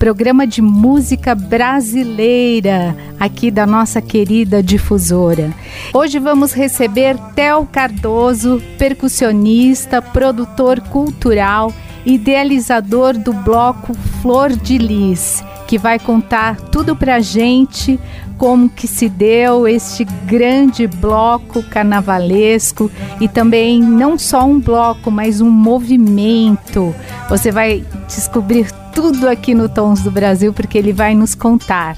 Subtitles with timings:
[0.00, 5.52] programa de música brasileira aqui da nossa querida difusora.
[5.92, 11.70] Hoje vamos receber Theo Cardoso, percussionista, produtor cultural,
[12.06, 18.00] idealizador do bloco Flor de Lis, que vai contar tudo pra gente
[18.38, 22.90] como que se deu este grande bloco carnavalesco
[23.20, 26.94] e também não só um bloco, mas um movimento.
[27.28, 31.96] Você vai descobrir tudo aqui no Tons do Brasil porque ele vai nos contar.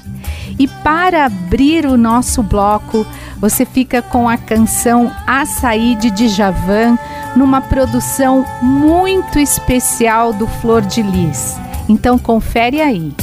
[0.57, 3.05] E para abrir o nosso bloco,
[3.37, 6.97] você fica com a canção Açaí de Djavan,
[7.35, 11.57] numa produção muito especial do Flor de Lis.
[11.89, 13.13] Então confere aí.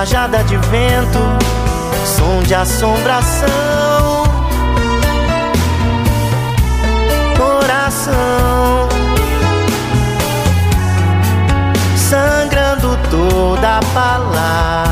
[0.00, 1.18] Rajada de vento,
[2.06, 4.24] som de assombração.
[7.36, 8.88] Coração
[11.96, 14.89] sangrando toda a palavra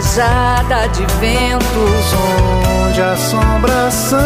[0.00, 2.14] rajada de ventos,
[2.88, 4.18] onde assombração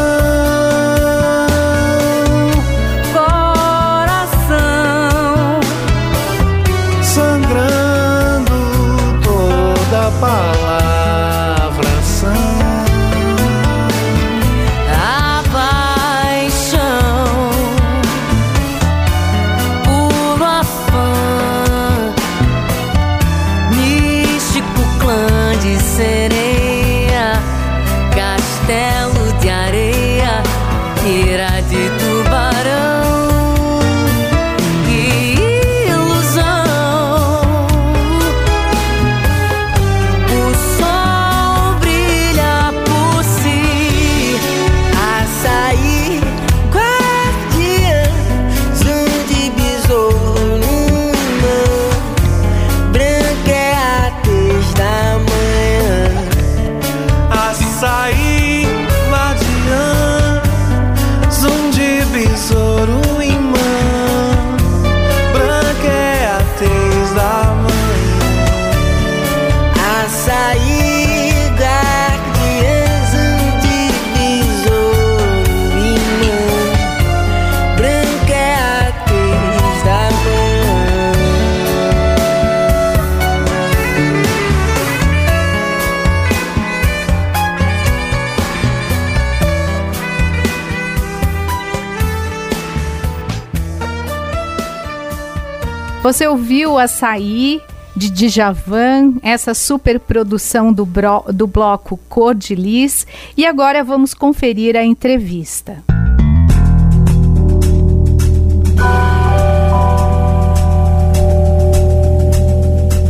[96.14, 97.60] Você ouviu Açaí
[97.96, 100.88] de Djavan, essa superprodução do,
[101.32, 103.04] do bloco Cor de Lis,
[103.36, 105.82] e agora vamos conferir a entrevista.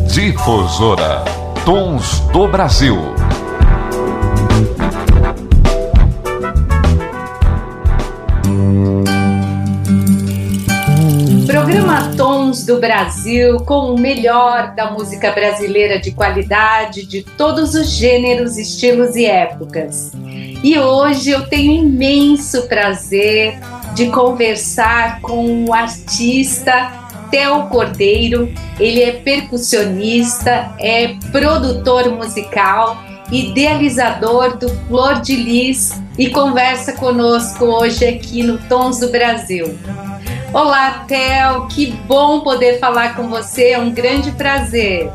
[0.08, 1.22] Difusora
[1.66, 3.13] Tons do Brasil.
[12.54, 18.56] Tons do Brasil com o melhor da música brasileira de qualidade de todos os gêneros,
[18.56, 20.12] estilos e épocas.
[20.62, 23.58] E hoje eu tenho imenso prazer
[23.94, 26.92] de conversar com o artista
[27.28, 28.52] Theo Cordeiro.
[28.78, 33.02] Ele é percussionista, é produtor musical,
[33.32, 39.76] idealizador do Flor de Lis e conversa conosco hoje aqui no Tons do Brasil.
[40.54, 45.10] Olá, Theo, que bom poder falar com você, é um grande prazer.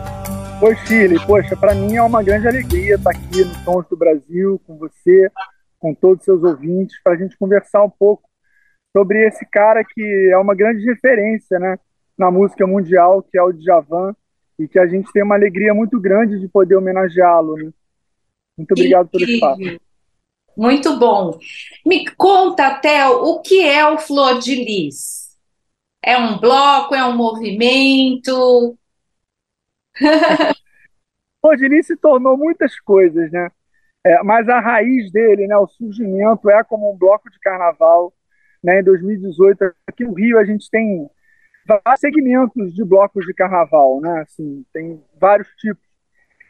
[0.62, 4.62] Oi, Chile, poxa, para mim é uma grande alegria estar aqui no Tons do Brasil
[4.68, 5.32] com você,
[5.80, 8.24] com todos os seus ouvintes, para a gente conversar um pouco
[8.92, 11.80] sobre esse cara que é uma grande referência né,
[12.18, 14.14] na música mundial, que é o Djavan,
[14.60, 17.56] e que a gente tem uma alegria muito grande de poder homenageá-lo.
[17.56, 17.72] Né?
[18.58, 19.80] Muito obrigado pelo espaço.
[20.58, 21.40] Muito bom.
[21.86, 25.19] Me conta, Theo, o que é o Flor de Lis?
[26.02, 26.96] É um bloco?
[26.96, 28.78] É um movimento?
[31.42, 33.50] o Diniz se tornou muitas coisas, né?
[34.06, 38.14] É, mas a raiz dele, né, o surgimento é como um bloco de carnaval.
[38.64, 41.10] Né, em 2018, aqui no Rio, a gente tem
[41.66, 44.22] vários segmentos de blocos de carnaval, né?
[44.22, 45.84] Assim, tem vários tipos.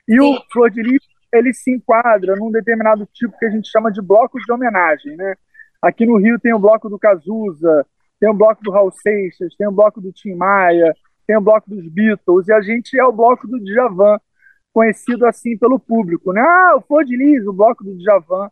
[0.07, 0.19] E Sim.
[0.19, 4.02] o Flor de Lis, ele se enquadra num determinado tipo que a gente chama de
[4.02, 5.36] blocos de homenagem, né?
[5.81, 7.86] Aqui no Rio tem o bloco do Cazuza,
[8.19, 10.94] tem o bloco do Raul Seixas, tem o bloco do Tim Maia,
[11.25, 14.19] tem o bloco dos Beatles, e a gente é o bloco do Djavan,
[14.74, 16.42] conhecido assim pelo público, né?
[16.42, 18.50] Ah, o Flor de Lis, o bloco do Djavan.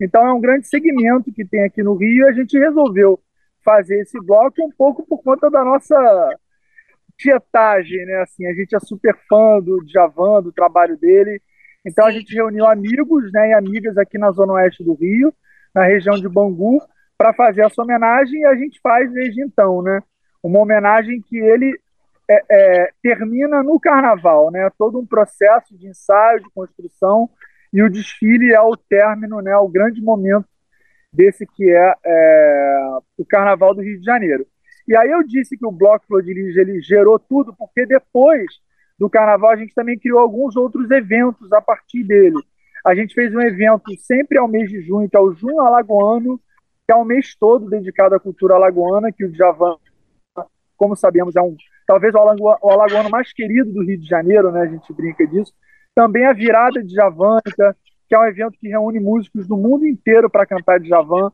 [0.00, 3.20] Então é um grande segmento que tem aqui no Rio e a gente resolveu
[3.64, 5.96] fazer esse bloco um pouco por conta da nossa
[7.16, 8.22] tietagem, né?
[8.22, 11.40] Assim, a gente é super fã do Djavan, do trabalho dele.
[11.84, 15.32] Então a gente reuniu amigos né, e amigas aqui na Zona Oeste do Rio,
[15.74, 16.80] na região de Bangu,
[17.16, 20.00] para fazer essa homenagem e a gente faz desde então, né?
[20.42, 21.78] Uma homenagem que ele
[22.28, 24.68] é, é, termina no carnaval, né?
[24.78, 27.28] Todo um processo de ensaio, de construção
[27.72, 29.56] e o desfile é o término, né?
[29.56, 30.46] O grande momento
[31.12, 34.46] desse que é, é o Carnaval do Rio de Janeiro.
[34.86, 38.44] E aí eu disse que o Bloco Flor de ele gerou tudo porque depois
[38.98, 42.36] do Carnaval a gente também criou alguns outros eventos a partir dele.
[42.84, 46.38] A gente fez um evento sempre ao mês de junho, que é o Junho Alagoano,
[46.86, 49.76] que é um mês todo dedicado à cultura alagoana, que o Djavan,
[50.76, 51.56] como sabemos, é um
[51.86, 54.62] talvez o, alagoano mais querido do Rio de Janeiro, né?
[54.62, 55.52] A gente brinca disso.
[55.94, 57.76] Também a virada de Djavanica,
[58.08, 61.30] que é um evento que reúne músicos do mundo inteiro para cantar Djavan.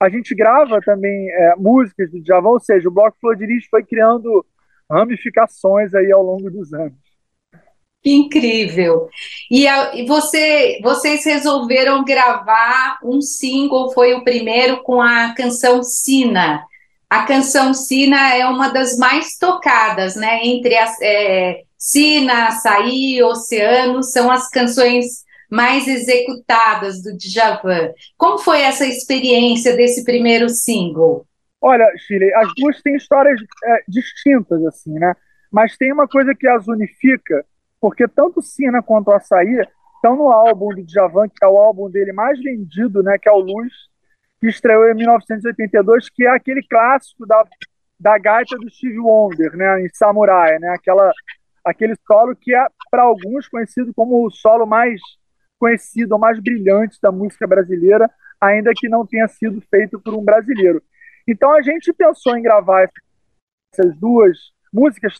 [0.00, 3.82] A gente grava também é, músicas do Djavan, ou seja, o Bloco Flor de foi
[3.84, 4.44] criando
[4.90, 7.05] ramificações aí ao longo dos anos.
[8.02, 9.08] Que incrível!
[9.50, 15.82] E, a, e você, vocês resolveram gravar um single, foi o primeiro com a canção
[15.82, 16.64] Sina.
[17.10, 20.44] A canção Sina é uma das mais tocadas, né?
[20.44, 27.92] Entre as é, Sina, Açaí, Oceano, são as canções mais executadas do Djavan.
[28.16, 31.26] Como foi essa experiência desse primeiro single?
[31.60, 35.14] Olha, Chile, as duas têm histórias é, distintas, assim, né?
[35.50, 37.44] Mas tem uma coisa que as unifica,
[37.80, 39.60] porque tanto Sina quanto o Açaí
[39.96, 43.32] estão no álbum do Djavan, que é o álbum dele mais vendido, né, que é
[43.32, 43.72] o Luz,
[44.40, 47.44] que estreou em 1982, que é aquele clássico da,
[47.98, 51.10] da gaita do Steve Wonder, né, em Samurai, né, aquela,
[51.64, 55.00] aquele solo que é, para alguns, conhecido como o solo mais
[55.58, 60.22] conhecido, ou mais brilhante da música brasileira, ainda que não tenha sido feito por um
[60.22, 60.82] brasileiro.
[61.26, 62.88] Então a gente pensou em gravar
[63.72, 64.36] essas duas
[64.72, 65.18] músicas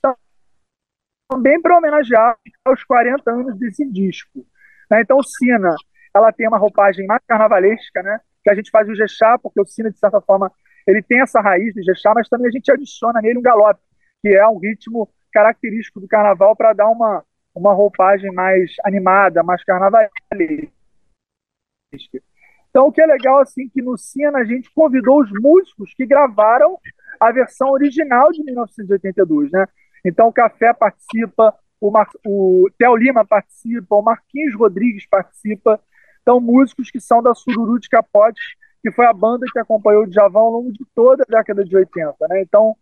[1.29, 2.37] também para homenagear
[2.69, 4.47] os 40 anos desse disco.
[4.91, 5.01] Né?
[5.03, 5.75] Então, o Sina,
[6.15, 8.21] ela tem uma roupagem mais carnavalesca, né?
[8.43, 10.53] que a gente faz o Jexá, porque o Sina, de certa forma,
[10.87, 13.81] ele tem essa raiz de Jexá, mas também a gente adiciona nele um galope,
[14.23, 19.65] que é um ritmo característico do carnaval para dar uma, uma roupagem mais animada, mais
[19.65, 20.13] carnavalesca.
[22.71, 26.07] Então, o que é legal, assim, que no Sina a gente convidou os músicos que
[26.07, 26.79] gravaram
[27.19, 29.67] a versão original de 1982, né?
[30.07, 32.09] Então, o Café participa, o, Mar...
[32.25, 35.81] o Theo Lima participa, o Marquinhos Rodrigues participa.
[36.23, 38.41] Então, músicos que são da Sururu de Capote,
[38.81, 41.77] que foi a banda que acompanhou o Djavan ao longo de toda a década de
[41.77, 42.15] 80.
[42.29, 42.43] Né?
[42.43, 42.77] Então,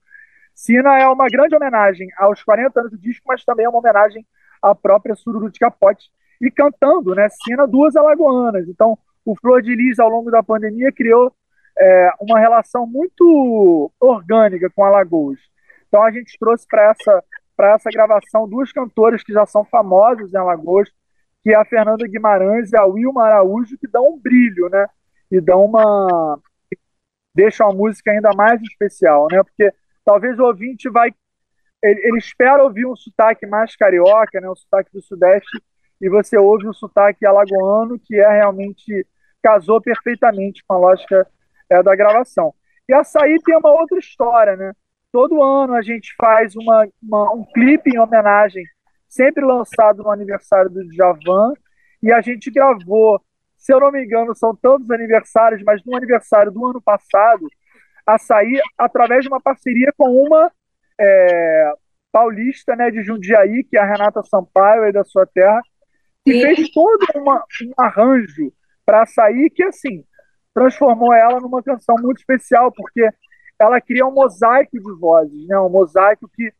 [0.54, 4.26] Sina é uma grande homenagem aos 40 anos do disco, mas também é uma homenagem
[4.62, 6.11] à própria Sururu de Capote.
[6.43, 7.26] E cantando, né?
[7.31, 8.69] Sina, duas alagoanas.
[8.69, 11.33] Então, o Flor de Lis, ao longo da pandemia, criou
[11.78, 15.38] é, uma relação muito orgânica com Alagoas.
[15.95, 17.25] Então, a gente trouxe para essa,
[17.57, 20.91] essa gravação duas cantoras que já são famosas em Alagoas,
[21.41, 24.89] que é a Fernanda Guimarães e a Wilma Araújo, que dão um brilho, né?
[25.31, 26.41] E dão uma.
[27.33, 29.41] deixam a música ainda mais especial, né?
[29.45, 29.73] Porque
[30.05, 31.15] talvez o ouvinte vai.
[31.81, 34.51] Ele, ele espera ouvir um sotaque mais carioca, né?
[34.51, 35.63] Um sotaque do Sudeste,
[36.01, 39.07] e você ouve o sotaque alagoano, que é realmente.
[39.41, 41.25] casou perfeitamente com a lógica
[41.71, 42.53] é, da gravação.
[42.89, 44.73] E Açaí tem uma outra história, né?
[45.14, 48.64] Todo ano a gente faz uma, uma um clipe em homenagem,
[49.09, 51.52] sempre lançado no aniversário do Djavan,
[52.02, 53.23] e a gente gravou
[53.64, 57.47] se eu não me engano, são tantos aniversários, mas no aniversário do ano passado,
[58.06, 60.52] a sair através de uma parceria com uma
[61.00, 61.73] é,
[62.12, 65.62] paulista né, de Jundiaí, que é a Renata Sampaio, aí da sua terra,
[66.26, 68.52] que fez todo uma, um arranjo
[68.85, 70.04] para sair que, assim,
[70.52, 73.09] transformou ela numa canção muito especial, porque
[73.58, 76.52] ela cria um mosaico de vozes, né, um mosaico que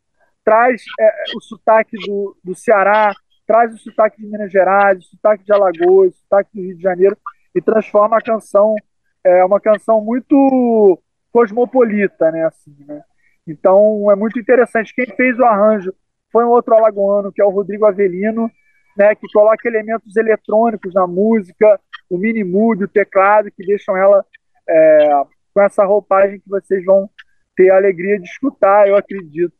[0.43, 3.13] traz é, o sotaque do, do Ceará,
[3.47, 6.81] traz o sotaque de Minas Gerais, o sotaque de Alagoas, o sotaque do Rio de
[6.81, 7.17] Janeiro
[7.53, 8.75] e transforma a canção
[9.23, 13.01] é uma canção muito cosmopolita, né, assim, né?
[13.47, 14.93] Então é muito interessante.
[14.93, 15.93] Quem fez o arranjo
[16.31, 18.51] foi um outro alagoano, que é o Rodrigo Avelino,
[18.95, 24.23] né, que coloca elementos eletrônicos na música, o mini mood, o teclado, que deixam ela
[24.67, 25.09] é,
[25.55, 27.09] com essa roupagem que vocês vão
[27.55, 29.55] ter a alegria de escutar, eu acredito,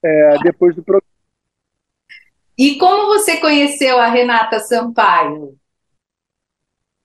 [0.00, 1.02] é, depois do programa.
[2.56, 5.58] E como você conheceu a Renata Sampaio?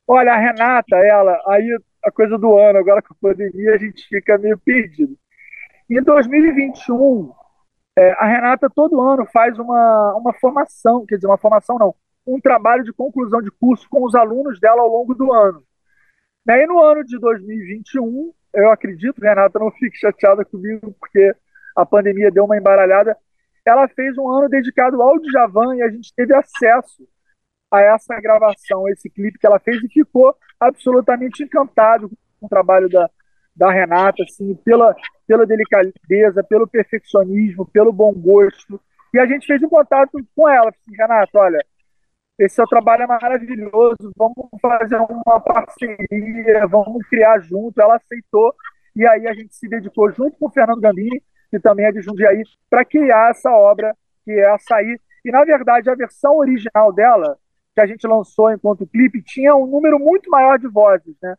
[0.07, 4.07] Olha, a Renata, ela, aí a coisa do ano, agora com a pandemia, a gente
[4.07, 5.17] fica meio perdido.
[5.89, 7.33] Em 2021,
[7.97, 11.95] é, a Renata todo ano faz uma, uma formação, quer dizer, uma formação não,
[12.27, 15.63] um trabalho de conclusão de curso com os alunos dela ao longo do ano.
[16.47, 21.35] E aí, no ano de 2021, eu acredito, Renata, não fique chateada comigo, porque
[21.75, 23.15] a pandemia deu uma embaralhada,
[23.65, 27.07] ela fez um ano dedicado ao Djavan e a gente teve acesso
[27.71, 32.49] a essa gravação, a esse clipe que ela fez e ficou absolutamente encantado com o
[32.49, 33.09] trabalho da,
[33.55, 34.95] da Renata, assim, pela,
[35.27, 38.81] pela delicadeza, pelo perfeccionismo, pelo bom gosto.
[39.13, 41.63] E a gente fez um contato com ela, assim, Renata, olha,
[42.39, 47.79] esse seu trabalho é maravilhoso, vamos fazer uma parceria, vamos criar junto.
[47.79, 48.55] Ela aceitou
[48.95, 52.01] e aí a gente se dedicou junto com o Fernando Gambini que também é de
[52.01, 54.99] Jundiaí, para criar essa obra que é Açaí.
[55.25, 57.37] E, na verdade, a versão original dela,
[57.73, 61.35] que a gente lançou enquanto clipe, tinha um número muito maior de vozes, né?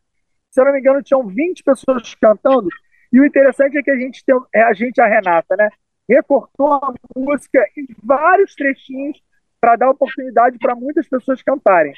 [0.50, 2.68] Se eu não me engano, tinham 20 pessoas cantando,
[3.12, 5.68] e o interessante é que a gente tem, é a gente, a Renata, né?
[6.08, 9.20] Recortou a música em vários trechinhos
[9.60, 11.92] para dar oportunidade para muitas pessoas cantarem.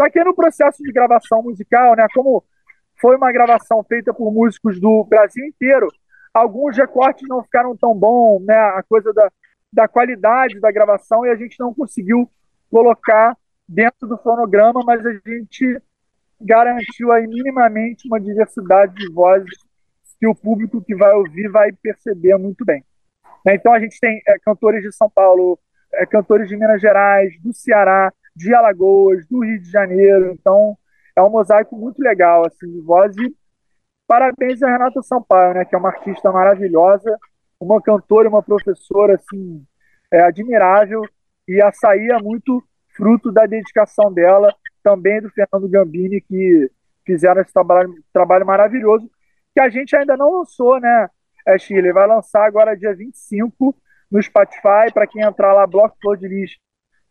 [0.00, 2.44] Só que no processo de gravação musical, né, como
[3.00, 5.88] foi uma gravação feita por músicos do Brasil inteiro,
[6.32, 8.56] alguns recortes não ficaram tão bons, né?
[8.56, 9.30] A coisa da,
[9.72, 12.30] da qualidade da gravação e a gente não conseguiu
[12.70, 13.36] colocar
[13.68, 15.80] dentro do fonograma, mas a gente
[16.40, 19.58] garantiu aí minimamente uma diversidade de vozes
[20.18, 22.84] que o público que vai ouvir vai perceber muito bem.
[23.44, 23.54] Né?
[23.54, 25.58] Então a gente tem é, cantores de São Paulo,
[25.94, 30.32] é, cantores de Minas Gerais, do Ceará, de Alagoas, do Rio de Janeiro.
[30.32, 30.76] Então
[31.16, 33.34] é um mosaico muito legal assim de voz e
[34.08, 37.14] Parabéns a Renata Sampaio, né, que é uma artista maravilhosa,
[37.60, 39.62] uma cantora, uma professora assim,
[40.10, 41.02] é, admirável,
[41.46, 42.64] e a sair é muito
[42.96, 44.50] fruto da dedicação dela,
[44.82, 46.70] também do Fernando Gambini, que
[47.04, 49.10] fizeram esse trabalho, trabalho maravilhoso,
[49.52, 51.10] que a gente ainda não lançou, né,
[51.46, 51.92] é, Chile?
[51.92, 53.76] Vai lançar agora dia 25
[54.10, 56.56] no Spotify, para quem entrar lá, Bloco Flor de Lis,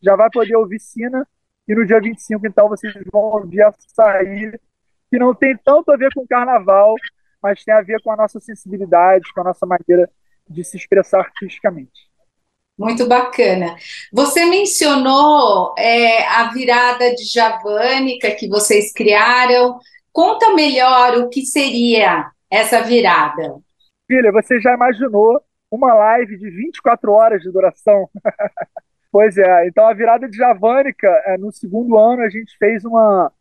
[0.01, 1.27] já vai poder ouvir Sina,
[1.67, 4.59] e no dia 25, então, vocês vão ouvir a sair
[5.09, 6.95] que não tem tanto a ver com carnaval,
[7.41, 10.09] mas tem a ver com a nossa sensibilidade, com a nossa maneira
[10.49, 12.07] de se expressar artisticamente.
[12.77, 13.75] Muito bacana.
[14.13, 19.79] Você mencionou é, a virada de Javânica que vocês criaram.
[20.13, 23.55] Conta melhor o que seria essa virada.
[24.07, 28.09] Filha, você já imaginou uma live de 24 horas de duração?
[29.11, 33.31] pois é, então a virada de Javânica, é, no segundo ano, a gente fez uma,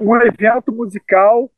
[0.00, 1.50] um evento musical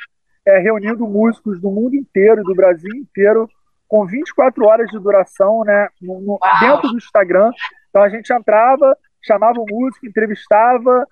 [0.46, 3.48] é, reunindo músicos do mundo inteiro, do Brasil inteiro,
[3.88, 7.50] com 24 horas de duração, né, no, no, dentro do Instagram.
[7.88, 11.06] Então a gente entrava, chamava o músico, entrevistava,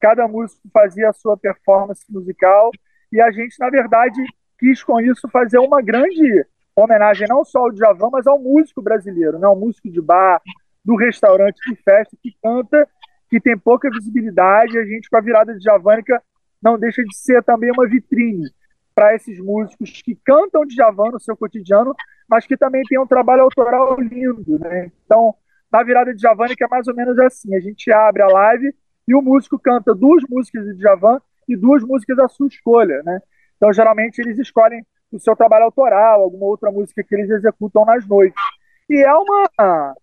[0.00, 2.70] cada músico fazia a sua performance musical
[3.12, 4.20] e a gente, na verdade,
[4.58, 6.44] quis com isso fazer uma grande
[6.82, 9.46] homenagem não só ao Djavan, mas ao músico brasileiro, né?
[9.46, 10.40] ao músico de bar,
[10.84, 12.86] do restaurante, de festa, que canta,
[13.30, 14.78] que tem pouca visibilidade.
[14.78, 16.22] A gente, com a virada de Javânica,
[16.62, 18.50] não deixa de ser também uma vitrine
[18.94, 21.94] para esses músicos que cantam Djavan no seu cotidiano,
[22.28, 24.58] mas que também tem um trabalho autoral lindo.
[24.58, 24.90] Né?
[25.04, 25.34] Então,
[25.72, 28.74] na virada de Javânica é mais ou menos assim: a gente abre a live
[29.06, 33.02] e o músico canta duas músicas de Djavan e duas músicas da sua escolha.
[33.02, 33.20] Né?
[33.56, 34.84] Então, geralmente, eles escolhem
[35.16, 38.40] o seu trabalho autoral, alguma outra música que eles executam nas noites.
[38.88, 39.94] E é uma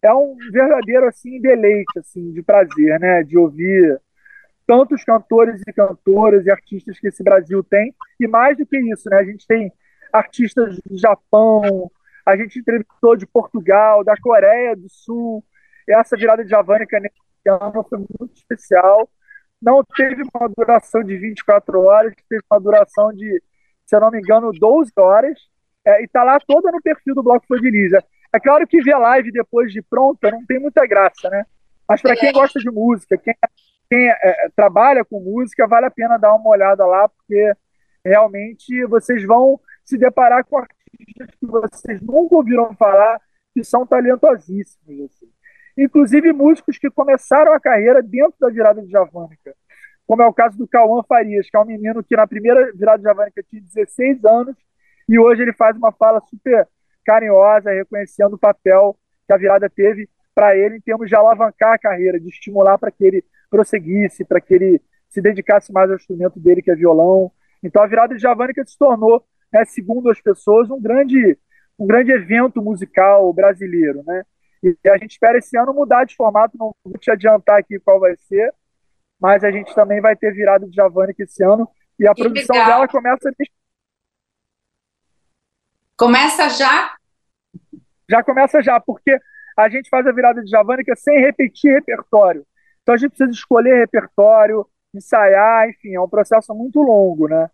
[0.00, 4.00] é um verdadeiro assim deleite assim de prazer, né, de ouvir
[4.66, 9.08] tantos cantores e cantoras e artistas que esse Brasil tem e mais do que isso,
[9.10, 9.72] né, a gente tem
[10.12, 11.90] artistas do Japão,
[12.28, 15.42] a gente entrevistou de Portugal, da Coreia do Sul.
[15.88, 17.16] Essa virada de Javânica nesse
[17.48, 19.08] ano foi muito especial.
[19.60, 23.42] Não teve uma duração de 24 horas, teve uma duração de,
[23.88, 25.38] se eu não me engano, 12 horas.
[25.84, 28.04] É, e está lá toda no perfil do Bloco Flodilisa.
[28.30, 31.46] É claro que ver live depois de pronta não tem muita graça, né?
[31.88, 33.34] Mas para quem gosta de música, quem,
[33.88, 37.54] quem é, é, trabalha com música, vale a pena dar uma olhada lá, porque
[38.04, 43.18] realmente vocês vão se deparar com artistas que vocês nunca ouviram falar,
[43.54, 45.06] que são talentosíssimos.
[45.06, 45.32] Assim.
[45.78, 49.54] Inclusive músicos que começaram a carreira dentro da virada de Javânica,
[50.08, 53.02] como é o caso do Cauã Farias, que é um menino que na primeira virada
[53.02, 54.56] Javânica tinha 16 anos,
[55.06, 56.66] e hoje ele faz uma fala super
[57.04, 58.96] carinhosa, reconhecendo o papel
[59.26, 62.90] que a virada teve para ele em termos de alavancar a carreira, de estimular para
[62.90, 64.80] que ele prosseguisse, para que ele
[65.10, 67.30] se dedicasse mais ao instrumento dele, que é violão.
[67.62, 71.36] Então a virada de Javânica se tornou, né, segundo as pessoas, um grande,
[71.78, 74.02] um grande evento musical brasileiro.
[74.06, 74.24] Né?
[74.62, 78.00] E a gente espera esse ano mudar de formato, não vou te adiantar aqui qual
[78.00, 78.54] vai ser,
[79.20, 82.54] mas a gente também vai ter virada de Javânica esse ano, e a que produção
[82.54, 82.70] legal.
[82.70, 83.30] dela começa
[85.96, 86.94] Começa já?
[88.08, 89.18] Já começa já, porque
[89.56, 92.46] a gente faz a virada de Javânica sem repetir repertório.
[92.82, 97.50] Então a gente precisa escolher repertório, ensaiar, enfim, é um processo muito longo, né?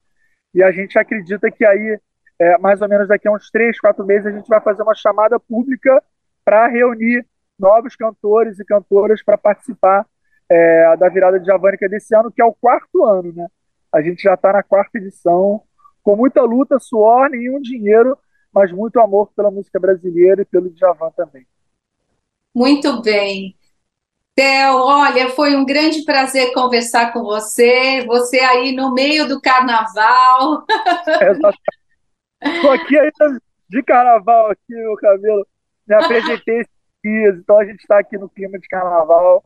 [0.52, 1.98] E a gente acredita que aí,
[2.38, 4.94] é, mais ou menos daqui a uns três, quatro meses, a gente vai fazer uma
[4.94, 6.02] chamada pública
[6.44, 7.26] para reunir
[7.58, 10.06] novos cantores e cantoras para participar
[10.50, 13.46] é, da virada de Javânica desse ano, que é o quarto ano, né?
[13.92, 15.62] A gente já está na quarta edição,
[16.02, 18.18] com muita luta, suor, nenhum dinheiro,
[18.52, 21.46] mas muito amor pela música brasileira e pelo Djavan também.
[22.54, 23.56] Muito bem.
[24.36, 28.04] Theo, olha, foi um grande prazer conversar com você.
[28.04, 30.64] Você aí no meio do carnaval.
[32.42, 35.46] Estou aqui ainda de carnaval, aqui, meu cabelo.
[35.86, 39.44] Me apresentei esses dias, então a gente está aqui no clima de carnaval.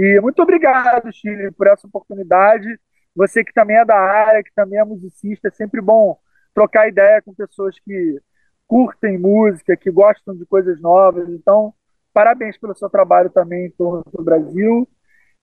[0.00, 2.68] E muito obrigado, Chile, por essa oportunidade.
[3.16, 6.16] Você que também é da área, que também é musicista, é sempre bom
[6.54, 8.20] trocar ideia com pessoas que
[8.64, 11.28] curtem música, que gostam de coisas novas.
[11.28, 11.74] Então,
[12.14, 14.88] parabéns pelo seu trabalho também em torno do Brasil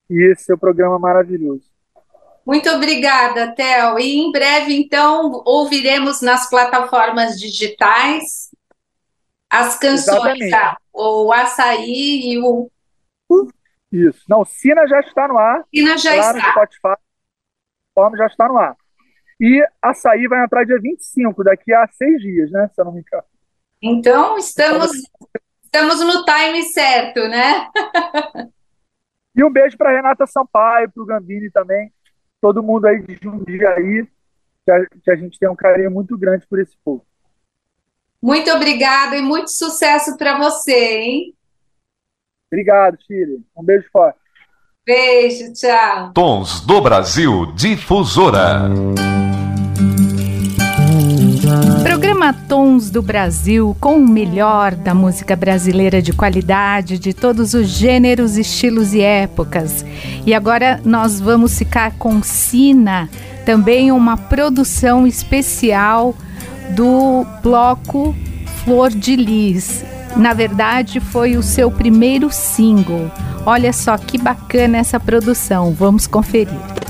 [0.08, 1.70] e esse seu programa maravilhoso.
[2.46, 3.98] Muito obrigada, Theo.
[3.98, 8.50] E em breve, então, ouviremos nas plataformas digitais
[9.50, 10.78] as canções, tá?
[10.94, 12.70] o Açaí e o.
[13.92, 14.24] Isso.
[14.28, 15.64] Não, Sina já está no ar.
[15.74, 16.32] Sina já está.
[16.32, 18.76] No Spotify, já está no ar.
[19.40, 22.70] E açaí vai entrar dia 25, daqui a seis dias, né?
[22.74, 23.24] Se eu não me engano.
[23.82, 24.90] Então, estamos,
[25.62, 27.68] estamos no time certo, né?
[29.36, 31.92] e um beijo para Renata Sampaio, para o Gambini também.
[32.40, 34.06] Todo mundo aí de Jundiaí,
[34.64, 37.04] que a, que a gente tem um carinho muito grande por esse povo.
[38.22, 41.35] Muito obrigada e muito sucesso para você, hein?
[42.50, 43.40] Obrigado, Chile.
[43.56, 44.18] Um beijo forte.
[44.86, 46.12] Beijo, tchau.
[46.12, 48.70] Tons do Brasil Difusora.
[51.82, 57.66] Programa Tons do Brasil com o melhor da música brasileira de qualidade, de todos os
[57.66, 59.84] gêneros, estilos e épocas.
[60.24, 63.08] E agora nós vamos ficar com Sina,
[63.44, 66.14] também uma produção especial
[66.76, 68.14] do bloco
[68.64, 69.84] Flor de Lis.
[70.16, 73.10] Na verdade, foi o seu primeiro single.
[73.44, 75.72] Olha só que bacana essa produção.
[75.72, 76.85] Vamos conferir.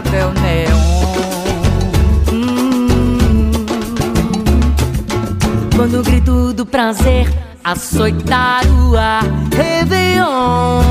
[0.00, 0.80] Irremediável neon.
[5.76, 7.28] Quando o grito do prazer
[7.64, 10.82] açoitar o ar, Réveillon.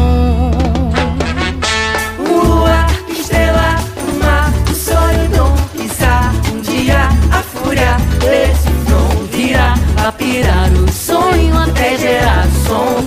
[2.28, 3.76] Lua, estrela,
[4.22, 6.34] mar, o dom, pisar.
[6.54, 9.74] Um dia a fúria desse som virá
[10.06, 12.99] a pirar o sonho até gerar som.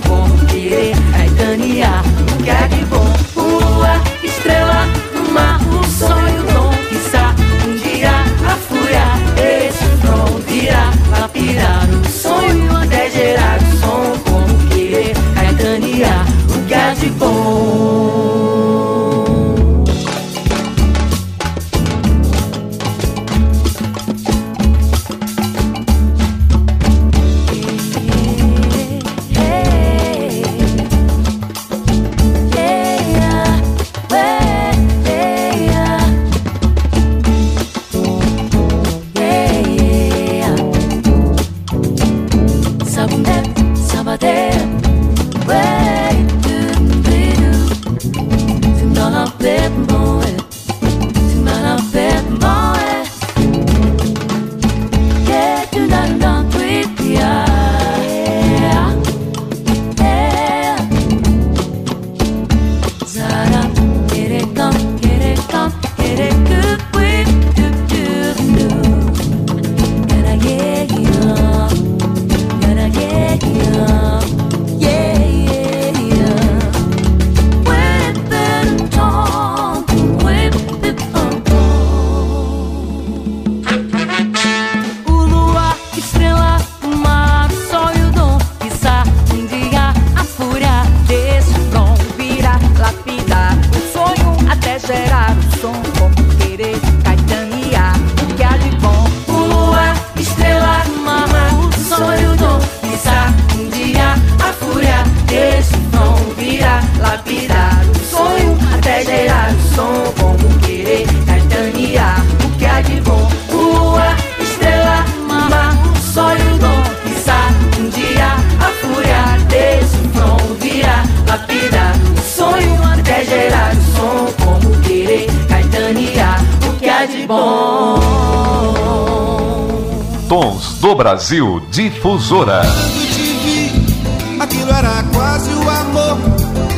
[131.03, 132.61] Brasil Difusora.
[132.61, 136.17] Quando te vi, aquilo era quase o amor.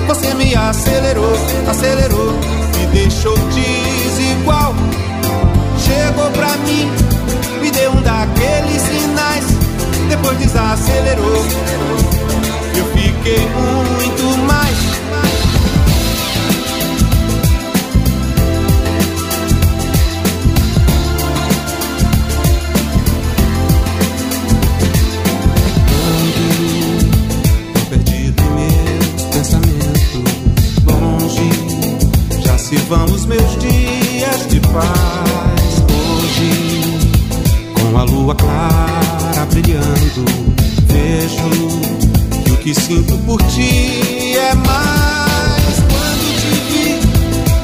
[0.07, 1.38] Você me acelerou,
[1.69, 2.31] acelerou,
[2.75, 4.73] me deixou desigual.
[5.77, 6.91] Chegou pra mim,
[7.61, 9.45] me deu um daqueles sinais.
[10.09, 11.45] Depois desacelerou,
[12.75, 13.94] eu fiquei muito
[32.97, 35.84] vamos meus dias de paz.
[35.91, 36.99] Hoje
[37.73, 40.25] com a lua clara brilhando
[40.88, 41.49] vejo
[42.43, 45.75] que o que sinto por ti é mais.
[45.89, 46.99] Quando te vi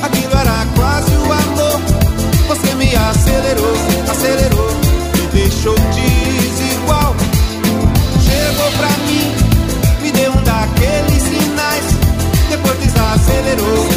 [0.04, 1.82] aquilo era quase o amor.
[2.50, 3.76] Você me acelerou
[4.10, 4.72] acelerou
[5.16, 7.16] me deixou desigual.
[8.26, 9.32] Chegou pra mim
[10.02, 11.86] me deu um daqueles sinais.
[12.50, 13.91] Depois desacelerou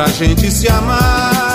[0.00, 1.49] pra gente se amar.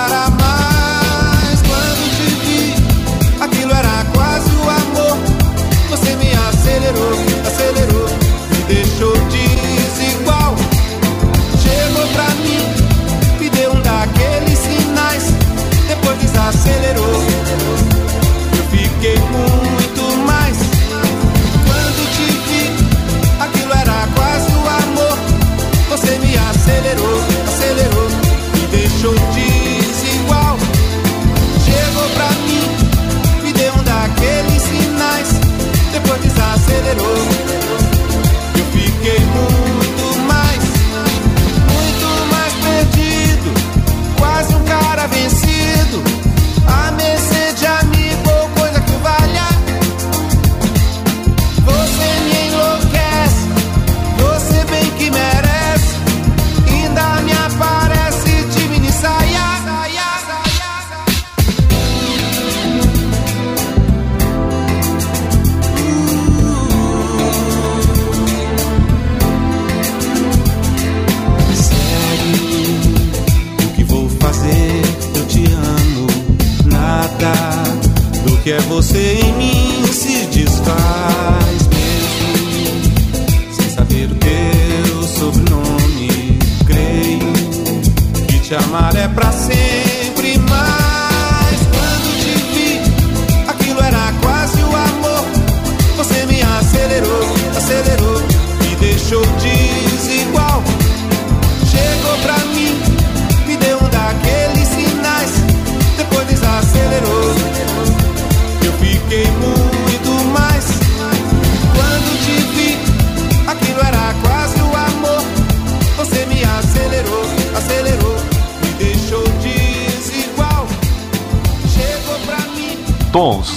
[88.46, 89.85] te amar é pra sempre.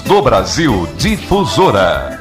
[0.08, 2.17] do Brasil Difusora.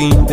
[0.00, 0.24] pouquinho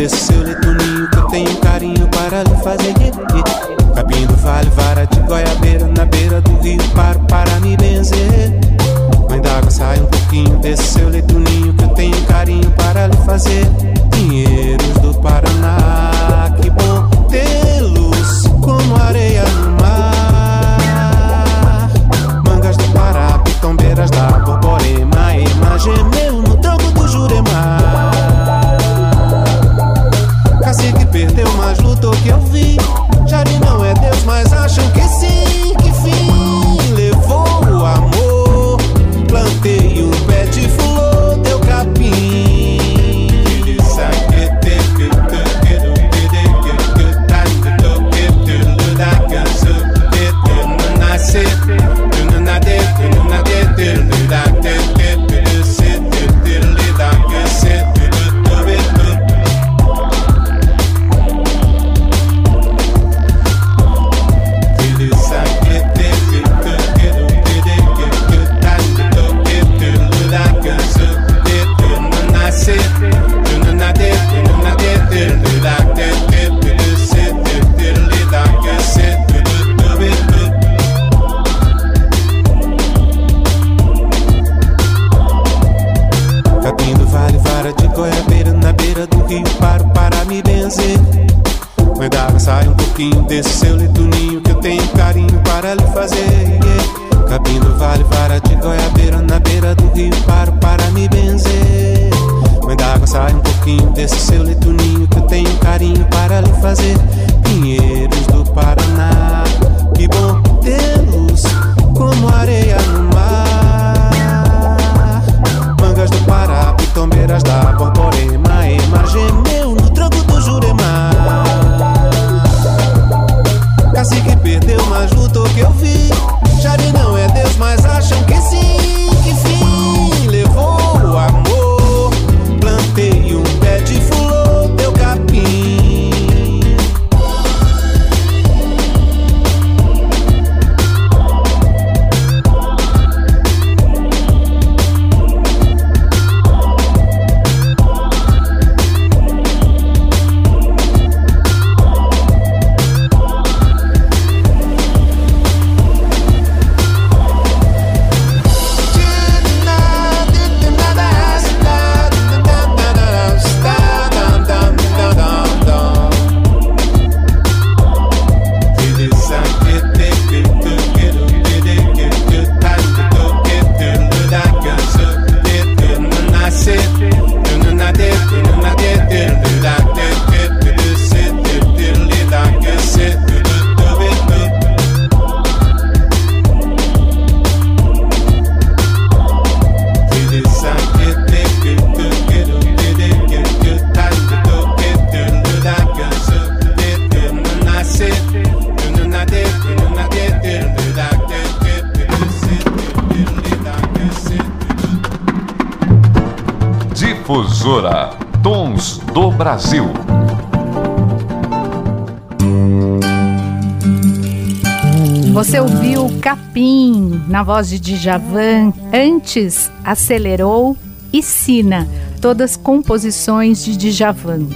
[215.38, 220.76] Você ouviu Capim na voz de Djavan, antes Acelerou
[221.12, 221.88] e Sina,
[222.20, 224.48] todas composições de Djavan.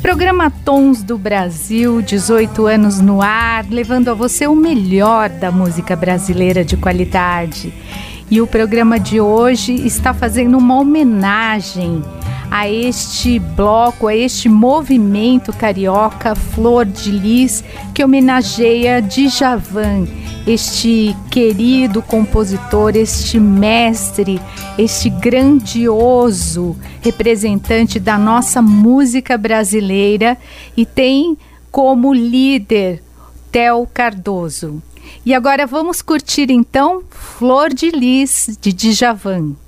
[0.00, 5.96] Programa Tons do Brasil, 18 anos no ar, levando a você o melhor da música
[5.96, 7.74] brasileira de qualidade.
[8.30, 12.04] E o programa de hoje está fazendo uma homenagem
[12.50, 17.62] a este bloco, a este movimento carioca Flor de Lis,
[17.94, 20.08] que homenageia Djavan,
[20.46, 24.40] este querido compositor, este mestre,
[24.78, 30.38] este grandioso representante da nossa música brasileira
[30.76, 31.36] e tem
[31.70, 33.02] como líder
[33.52, 34.82] Theo Cardoso.
[35.24, 39.67] E agora vamos curtir então Flor de Lis de Djavan.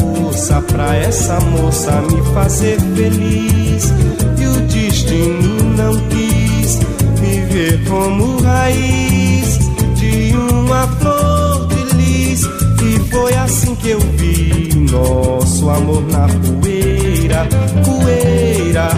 [0.71, 3.93] pra essa moça me fazer feliz.
[4.39, 6.79] E o destino não quis
[7.19, 9.59] me ver como raiz
[9.95, 12.41] de uma flor de lis.
[12.43, 17.47] E foi assim que eu vi nosso amor na poeira,
[17.85, 18.89] poeira,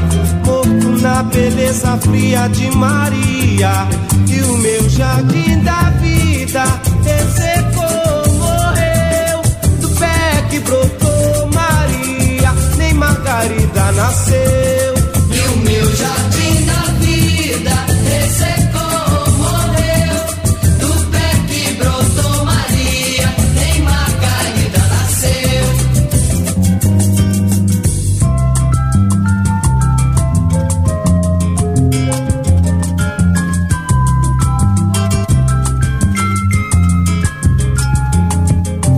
[0.45, 3.87] morto na beleza fria de Maria.
[4.27, 6.63] E o meu jardim da vida
[7.03, 7.83] ressecou
[10.63, 11.12] brotou Maria, nem
[13.33, 14.93] Margarida nasceu.
[15.31, 17.75] E o meu jardim da vida
[18.11, 20.17] ressecou, morreu.
[20.79, 25.65] Do pé que brotou Maria, nem Margarida nasceu.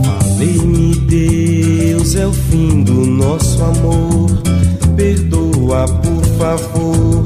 [0.04, 0.94] Falei-me
[2.18, 4.25] é o fim do nosso amor.
[5.66, 7.24] Perdoa, por favor.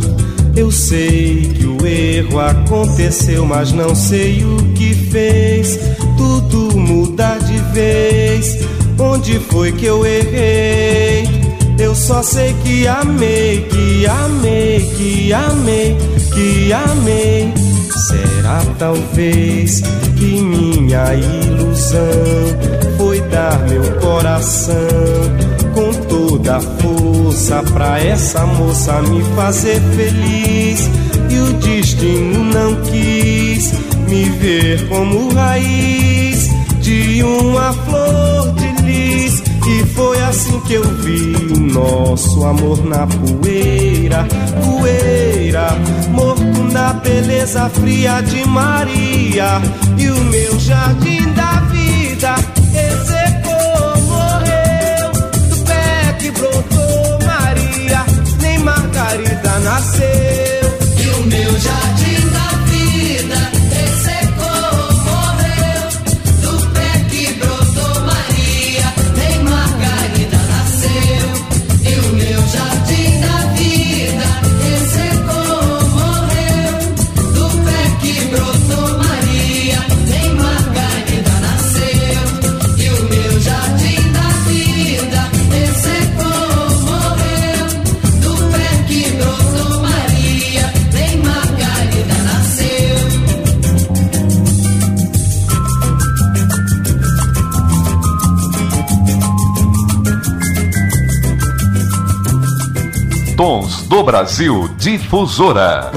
[0.57, 5.78] Eu sei que o erro aconteceu, mas não sei o que fez.
[6.16, 8.59] Tudo mudar de vez.
[8.99, 11.28] Onde foi que eu errei?
[11.78, 15.97] Eu só sei que amei, que amei, que amei,
[16.34, 17.55] que amei.
[18.09, 19.82] Será talvez
[20.16, 22.01] que minha ilusão
[22.99, 24.76] foi dar meu coração
[25.74, 30.88] com toda a força pra essa moça me fazer feliz.
[31.28, 33.72] E o destino não quis
[34.08, 36.48] me ver como raiz
[36.80, 39.42] de uma flor de lis.
[39.66, 44.26] E foi assim que eu vi o nosso amor na poeira,
[44.64, 45.76] poeira,
[46.10, 49.60] morto na beleza fria de Maria.
[49.98, 52.59] E o meu jardim da vida
[59.11, 60.04] Margarida nasceu.
[61.02, 61.99] E o meu jardim
[103.91, 105.91] do Brasil Difusora.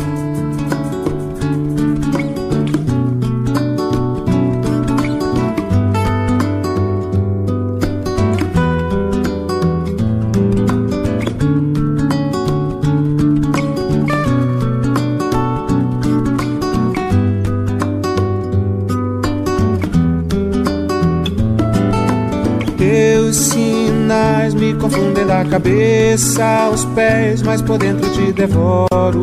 [25.54, 29.22] Cabeça aos pés, mas por dentro te devoro.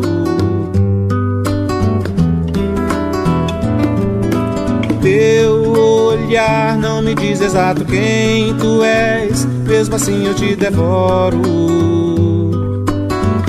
[5.01, 11.41] Teu olhar não me diz exato quem tu és, mesmo assim eu te devoro.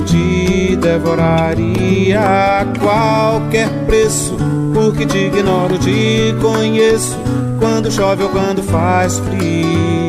[0.05, 4.35] Te devoraria a qualquer preço,
[4.73, 7.17] porque te ignoro, te conheço
[7.59, 10.02] quando chove ou quando faz frio.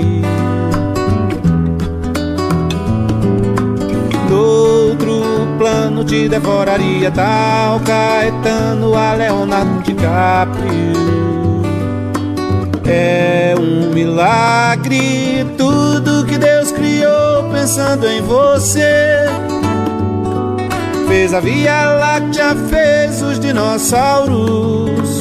[6.04, 10.94] Te devoraria tal Caetano a Leonardo DiCaprio.
[12.86, 19.26] É um milagre tudo que Deus criou pensando em você.
[21.08, 25.20] Fez a Via Láctea, fez os dinossauros.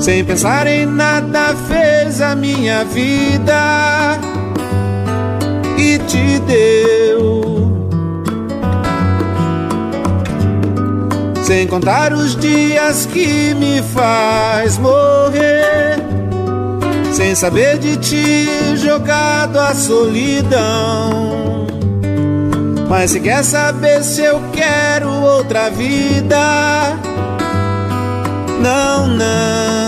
[0.00, 4.18] Sem pensar em nada, fez a minha vida
[5.78, 7.41] e te deu.
[11.42, 15.96] Sem contar os dias que me faz morrer.
[17.12, 21.66] Sem saber de ti, jogado à solidão.
[22.88, 26.98] Mas se quer saber se eu quero outra vida,
[28.62, 29.81] não, não.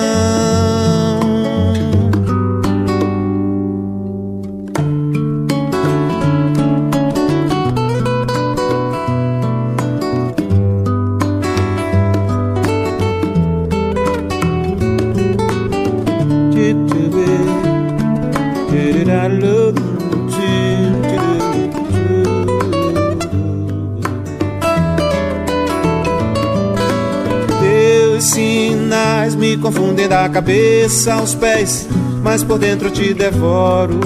[29.64, 31.88] Confundem da cabeça aos pés,
[32.22, 33.98] mas por dentro te devoro.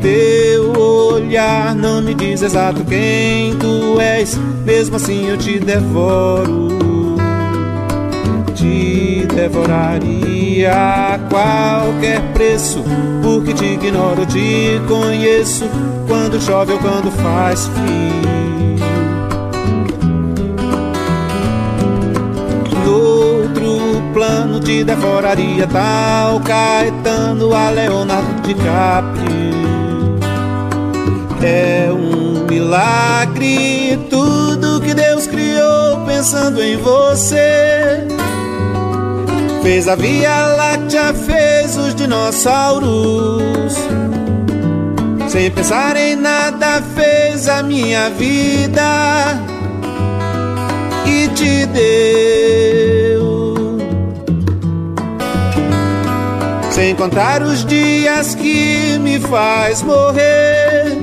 [0.00, 6.68] Teu olhar não me diz exato quem tu és, mesmo assim eu te devoro.
[8.54, 12.82] Te devoraria a qualquer preço,
[13.22, 15.68] porque te ignoro, te conheço
[16.08, 18.13] quando chove ou quando faz frio.
[24.64, 29.54] Te devoraria tal Caetano a Leonardo DiCaprio.
[31.42, 38.06] É um milagre tudo que Deus criou pensando em você.
[39.62, 43.74] Fez a Via Láctea, fez os dinossauros.
[45.28, 49.38] Sem pensar em nada, fez a minha vida
[51.04, 52.93] e te deu.
[56.74, 60.98] Sem contar os dias que me faz morrer.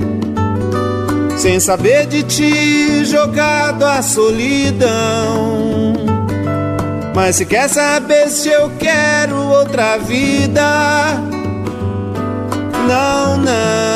[1.38, 5.94] Sem saber de ti, jogado à solidão.
[7.14, 10.62] Mas se quer saber se eu quero outra vida,
[12.86, 13.91] não, não.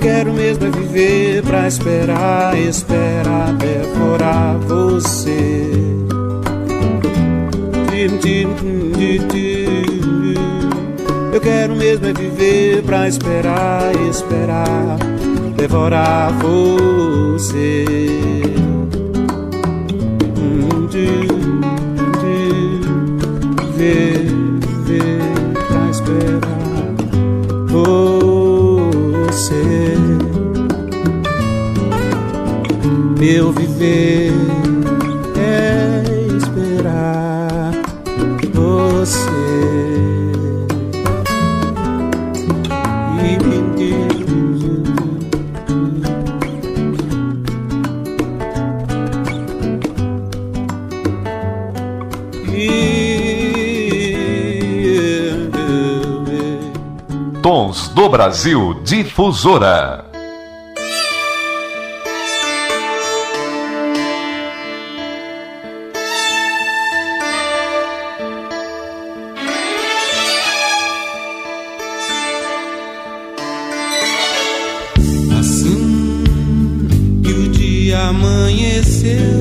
[0.00, 5.70] Quero mesmo é viver pra esperar, esperar, devorar você.
[11.32, 14.96] Eu quero mesmo é viver pra esperar, esperar,
[15.56, 17.84] devorar você.
[33.20, 34.32] Meu viver
[35.36, 37.70] é esperar
[38.54, 39.30] você.
[57.42, 60.09] Tons do Brasil Difusora.
[79.00, 79.39] still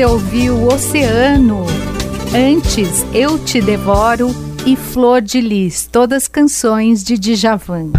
[0.00, 1.66] Você ouviu Oceano,
[2.34, 4.30] Antes Eu Te Devoro
[4.64, 7.90] e Flor de Lis, todas canções de Djavan.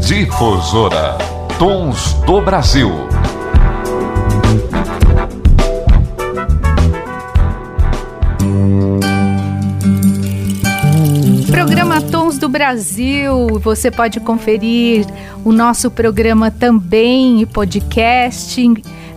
[0.00, 1.18] Difusora
[1.58, 3.07] Tons do Brasil
[12.58, 13.60] Brasil.
[13.60, 15.06] Você pode conferir
[15.44, 18.68] o nosso programa também e podcast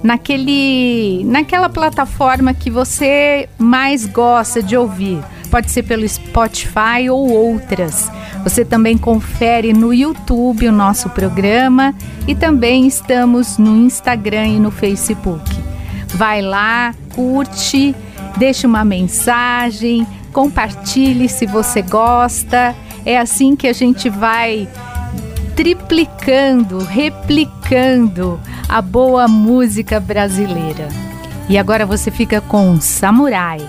[0.04, 5.24] naquele, naquela plataforma que você mais gosta de ouvir.
[5.50, 8.12] Pode ser pelo Spotify ou outras.
[8.44, 11.96] Você também confere no YouTube o nosso programa
[12.28, 15.52] e também estamos no Instagram e no Facebook.
[16.10, 17.96] Vai lá, curte,
[18.38, 22.76] deixe uma mensagem, compartilhe se você gosta
[23.06, 24.68] é assim que a gente vai
[25.56, 28.40] triplicando, replicando
[28.70, 30.88] a boa música brasileira.
[31.50, 33.60] E agora você fica com Samurai.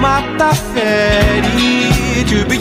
[0.00, 2.58] mata fere de be.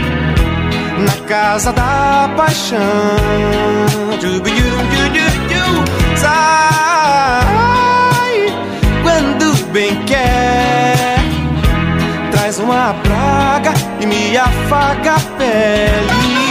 [1.00, 4.03] na casa da paixão.
[12.84, 16.43] minha praga e me afaga a pele.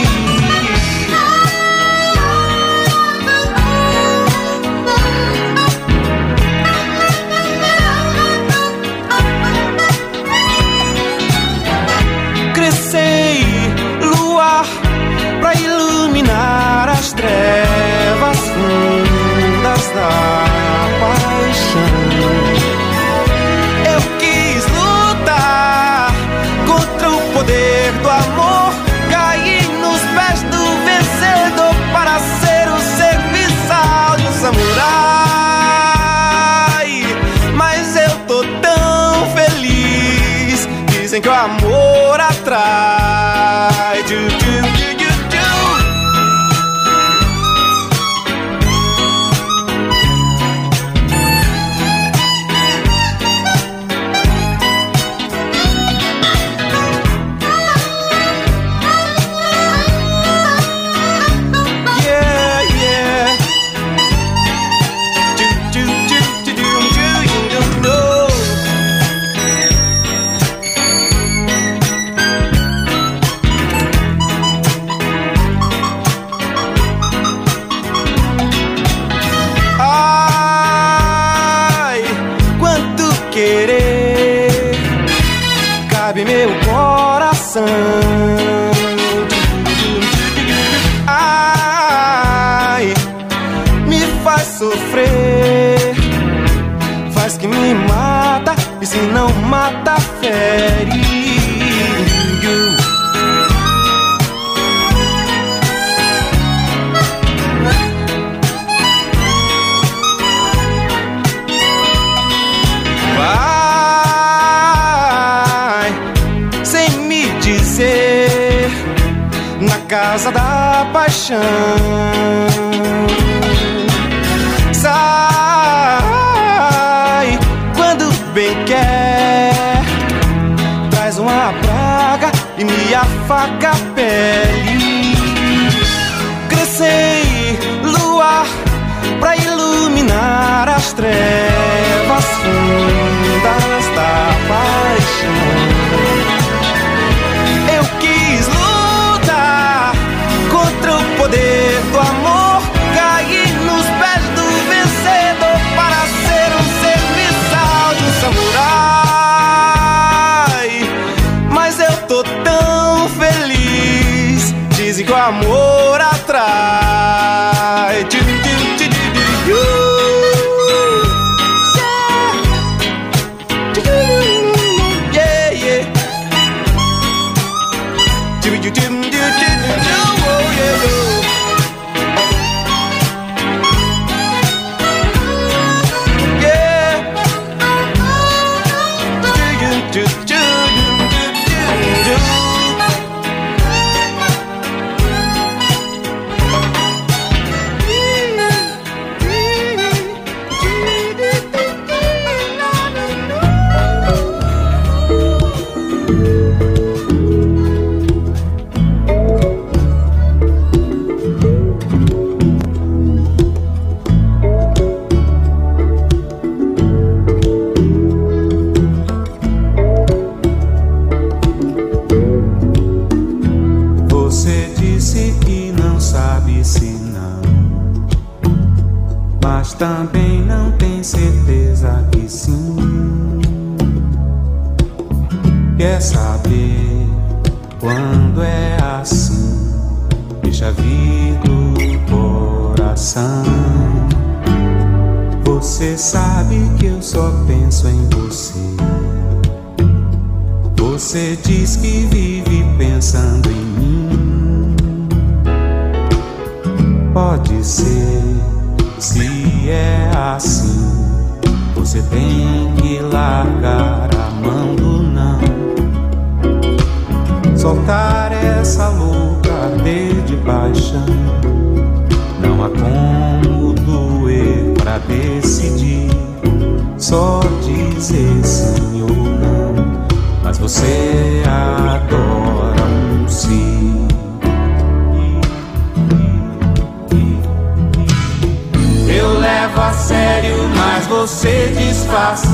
[291.22, 292.48] Você disfarça.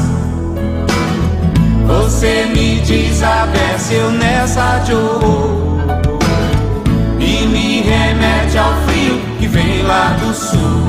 [1.86, 5.78] Você me desabece, eu nessa horror.
[7.18, 10.82] E me remete ao frio que vem lá do sul.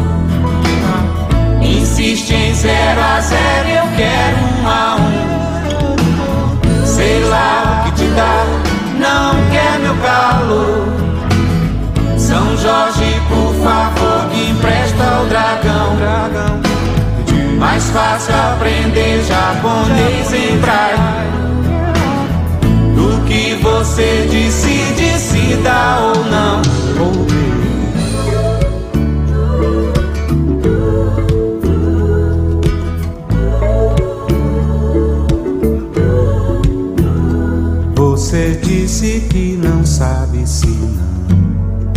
[1.62, 8.08] Insiste em zero a zero, eu quero um a um sei lá o que te
[8.10, 8.44] dá,
[9.00, 10.39] não quer meu calor.
[17.94, 20.98] Fácil aprender japonês em praia
[22.96, 26.62] do que você decide se dá ou não.
[37.96, 41.92] Você disse que não sabe se não,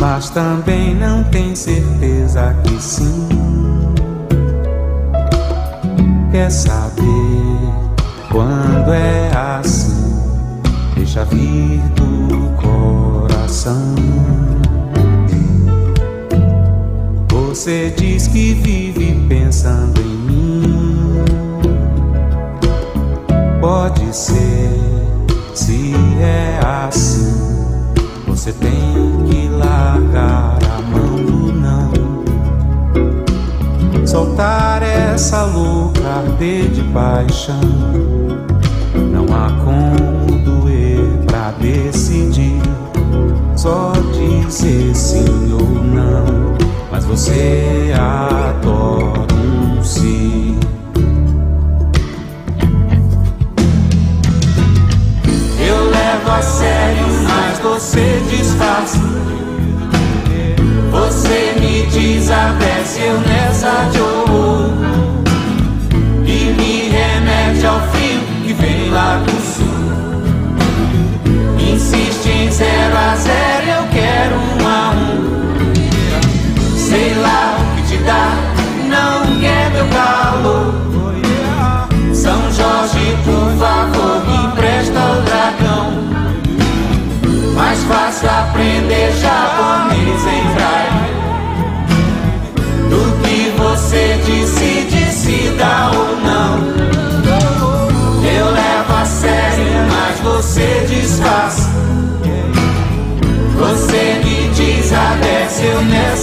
[0.00, 3.27] mas também não tem certeza que sim.
[6.38, 7.02] Quer saber
[8.30, 10.22] quando é assim?
[10.94, 13.96] Deixa vir do coração.
[17.28, 21.24] Você diz que vive pensando em mim.
[23.60, 24.70] Pode ser
[25.54, 27.34] se é assim,
[28.28, 30.77] você tem que largar
[34.08, 37.60] Soltar essa louca de paixão.
[38.94, 42.62] Não há como doer pra decidir.
[43.54, 46.24] Só dizer sim ou não.
[46.90, 49.07] Mas você adora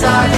[0.03, 0.34] eu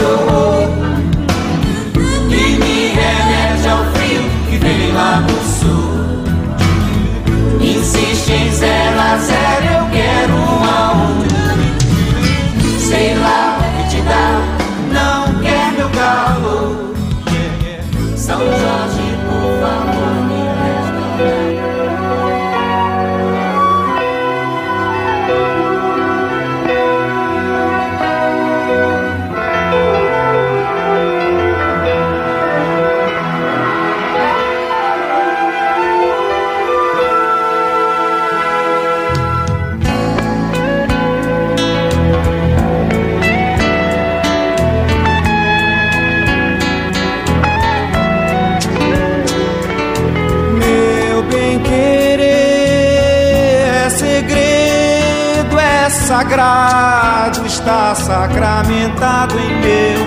[56.37, 60.05] sagrado está sacramentado em meu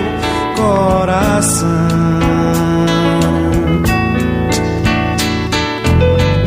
[0.55, 1.67] coração.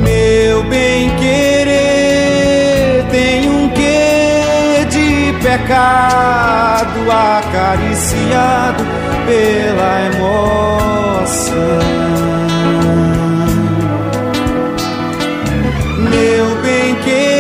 [0.01, 8.85] Meu bem querer tem um quê de pecado acariciado
[9.27, 11.55] pela emoção.
[16.11, 17.34] Meu bem querer,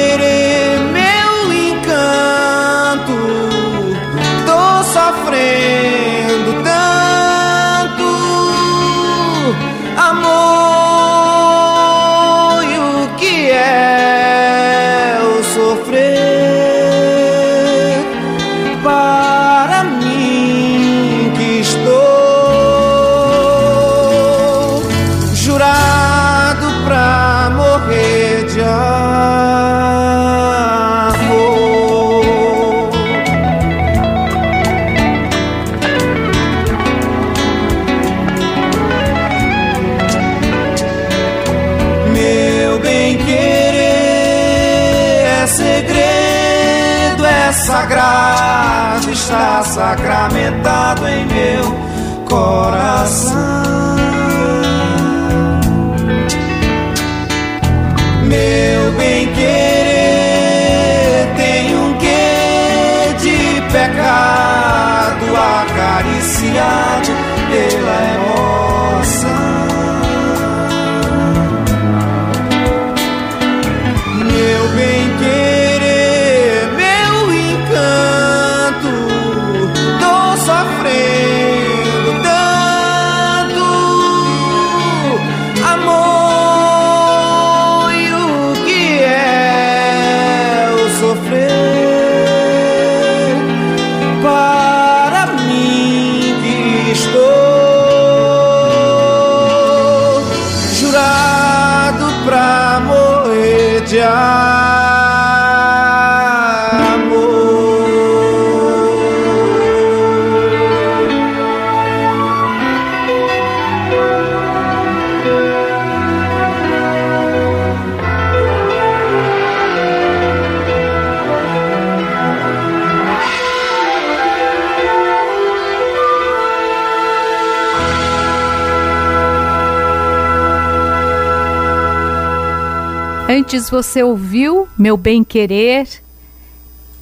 [133.54, 135.86] Você ouviu Meu Bem Querer,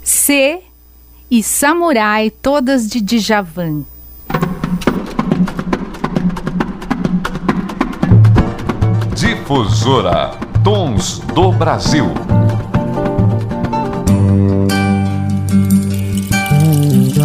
[0.03, 0.61] C
[1.31, 3.85] e Samurai, todas de Djavan.
[9.15, 10.33] Difusora
[10.63, 12.07] Tons do Brasil.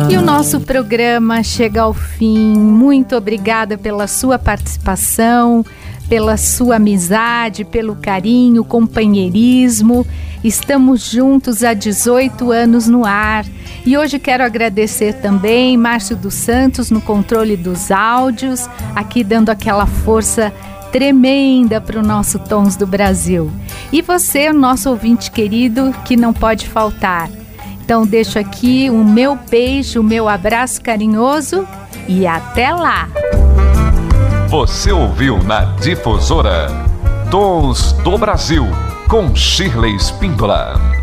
[0.09, 2.57] E o nosso programa chega ao fim.
[2.57, 5.65] Muito obrigada pela sua participação
[6.09, 10.05] pela sua amizade, pelo carinho, companheirismo.
[10.43, 13.45] Estamos juntos há 18 anos no ar.
[13.85, 19.85] E hoje quero agradecer também Márcio dos Santos no controle dos áudios, aqui dando aquela
[19.85, 20.53] força
[20.91, 23.51] tremenda para o nosso Tons do Brasil.
[23.91, 27.29] E você, nosso ouvinte querido, que não pode faltar.
[27.83, 31.65] Então deixo aqui o meu beijo, o meu abraço carinhoso
[32.07, 33.07] e até lá!
[34.47, 36.67] Você ouviu na Difusora
[37.29, 38.65] Tons do Brasil
[39.09, 40.96] com Shirley Spindola.